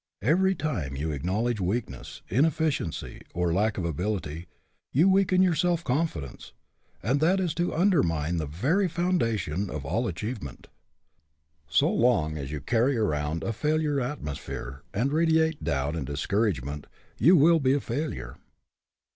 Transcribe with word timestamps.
Every 0.23 0.55
time 0.55 0.95
you 0.95 1.11
acknowledge 1.11 1.61
weakness, 1.61 2.23
in 2.27 2.43
efficiency, 2.43 3.21
or 3.35 3.53
lack 3.53 3.77
of 3.77 3.85
ability, 3.85 4.47
you 4.91 5.07
weaken 5.07 5.43
your 5.43 5.53
self 5.53 5.83
confidence, 5.83 6.53
and 7.03 7.19
that 7.19 7.39
is 7.39 7.53
to 7.53 7.75
undermine 7.75 8.37
the 8.37 8.47
very 8.47 8.87
foundation 8.87 9.69
of 9.69 9.85
all 9.85 10.07
achievement. 10.07 10.65
So 11.69 11.91
long 11.93 12.35
as 12.35 12.51
you 12.51 12.61
carry 12.61 12.97
around 12.97 13.43
a 13.43 13.53
failure 13.53 14.01
atmosphere, 14.01 14.81
and 14.91 15.11
radiate 15.13 15.63
doubt 15.63 15.95
and 15.95 16.07
discourage 16.07 16.63
ment, 16.63 16.87
you 17.19 17.35
will 17.37 17.59
be 17.59 17.73
a 17.75 17.79
failure. 17.79 18.37